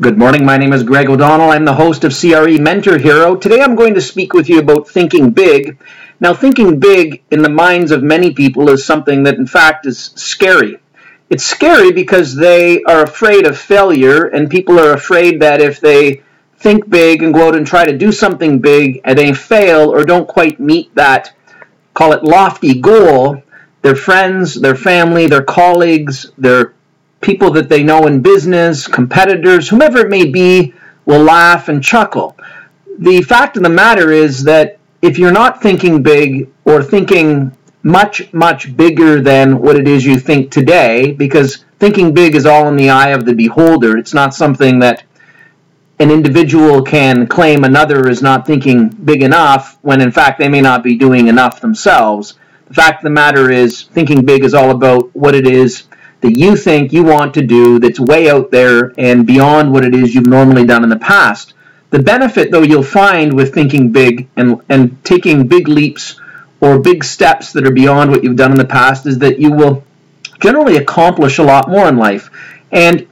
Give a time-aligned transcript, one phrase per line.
[0.00, 0.46] Good morning.
[0.46, 1.50] My name is Greg O'Donnell.
[1.50, 3.36] I'm the host of CRE Mentor Hero.
[3.36, 5.76] Today I'm going to speak with you about thinking big.
[6.20, 9.98] Now, thinking big in the minds of many people is something that, in fact, is
[10.14, 10.78] scary.
[11.28, 16.22] It's scary because they are afraid of failure, and people are afraid that if they
[16.56, 20.04] think big and go out and try to do something big and they fail or
[20.04, 21.34] don't quite meet that,
[21.92, 23.42] call it lofty goal,
[23.82, 26.72] their friends, their family, their colleagues, their
[27.20, 30.74] people that they know in business, competitors, whomever it may be,
[31.04, 32.36] will laugh and chuckle.
[32.98, 38.32] The fact of the matter is that if you're not thinking big or thinking much,
[38.32, 42.76] much bigger than what it is you think today, because thinking big is all in
[42.76, 45.02] the eye of the beholder, it's not something that
[45.98, 50.60] an individual can claim another is not thinking big enough when in fact they may
[50.60, 52.38] not be doing enough themselves.
[52.68, 55.84] The fact of the matter is, thinking big is all about what it is
[56.20, 59.94] that you think you want to do that's way out there and beyond what it
[59.94, 61.54] is you've normally done in the past.
[61.90, 66.20] The benefit, though, you'll find with thinking big and, and taking big leaps
[66.60, 69.50] or big steps that are beyond what you've done in the past is that you
[69.50, 69.82] will
[70.40, 72.30] generally accomplish a lot more in life.
[72.70, 73.06] And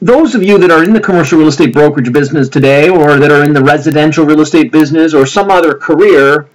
[0.00, 3.30] those of you that are in the commercial real estate brokerage business today or that
[3.32, 6.48] are in the residential real estate business or some other career,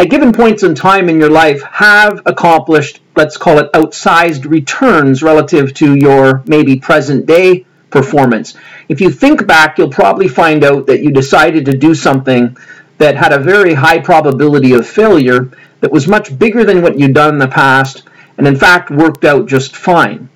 [0.00, 5.22] at given points in time in your life, have accomplished let's call it outsized returns
[5.22, 8.56] relative to your maybe present day performance.
[8.88, 12.56] If you think back, you'll probably find out that you decided to do something
[12.96, 17.12] that had a very high probability of failure that was much bigger than what you'd
[17.12, 18.04] done in the past
[18.38, 20.30] and in fact worked out just fine.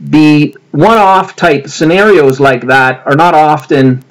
[0.00, 4.02] The one off type scenarios like that are not often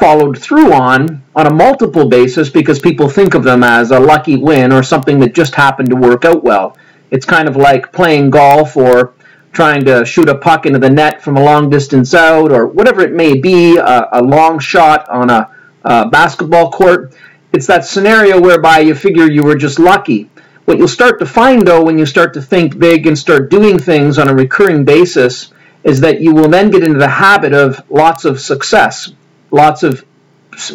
[0.00, 4.36] followed through on on a multiple basis because people think of them as a lucky
[4.36, 6.76] win or something that just happened to work out well.
[7.10, 9.14] It's kind of like playing golf or
[9.52, 13.02] trying to shoot a puck into the net from a long distance out or whatever
[13.02, 15.50] it may be, a, a long shot on a,
[15.84, 17.14] a basketball court.
[17.52, 20.30] It's that scenario whereby you figure you were just lucky.
[20.66, 23.78] What you'll start to find, though, when you start to think big and start doing
[23.78, 25.52] things on a recurring basis,
[25.82, 29.12] is that you will then get into the habit of lots of success,
[29.50, 30.04] lots of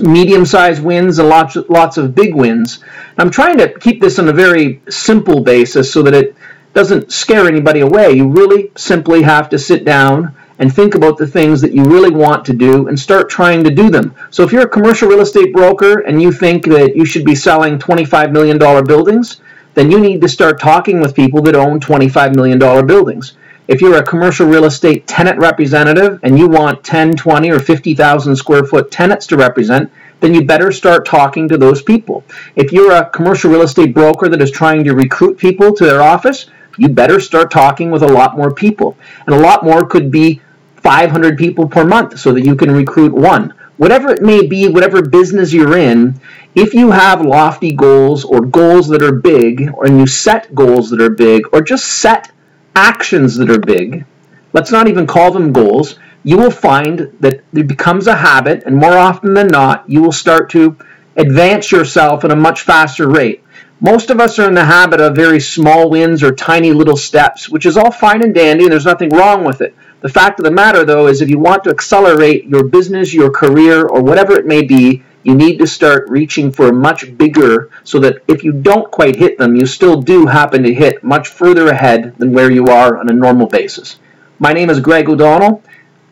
[0.01, 2.79] medium-sized wins and lots lots of big wins.
[3.17, 6.35] I'm trying to keep this on a very simple basis so that it
[6.73, 8.11] doesn't scare anybody away.
[8.13, 12.11] You really simply have to sit down and think about the things that you really
[12.11, 14.15] want to do and start trying to do them.
[14.29, 17.35] So if you're a commercial real estate broker and you think that you should be
[17.35, 19.41] selling $25 million buildings,
[19.73, 23.33] then you need to start talking with people that own $25 million buildings.
[23.67, 28.35] If you're a commercial real estate tenant representative and you want 10, 20, or 50,000
[28.35, 32.23] square foot tenants to represent, then you better start talking to those people.
[32.55, 36.03] If you're a commercial real estate broker that is trying to recruit people to their
[36.03, 36.45] office,
[36.77, 38.97] you better start talking with a lot more people.
[39.25, 40.41] And a lot more could be
[40.77, 43.51] 500 people per month so that you can recruit one.
[43.77, 46.19] Whatever it may be, whatever business you're in,
[46.53, 51.01] if you have lofty goals or goals that are big, or you set goals that
[51.01, 52.31] are big, or just set
[52.75, 54.05] actions that are big,
[54.53, 58.75] let's not even call them goals, you will find that it becomes a habit, and
[58.75, 60.75] more often than not, you will start to
[61.17, 63.43] advance yourself at a much faster rate.
[63.79, 67.49] Most of us are in the habit of very small wins or tiny little steps,
[67.49, 69.75] which is all fine and dandy, and there's nothing wrong with it.
[70.01, 73.31] The fact of the matter, though, is if you want to accelerate your business, your
[73.31, 77.99] career, or whatever it may be, you need to start reaching for much bigger so
[77.99, 81.67] that if you don't quite hit them, you still do happen to hit much further
[81.67, 83.97] ahead than where you are on a normal basis.
[84.37, 85.63] My name is Greg O'Donnell.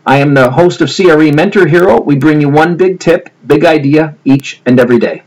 [0.03, 2.01] I am the host of CRE Mentor Hero.
[2.01, 5.23] We bring you one big tip, big idea each and every day.